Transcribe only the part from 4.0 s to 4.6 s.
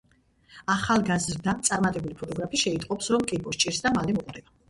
მოკვდება.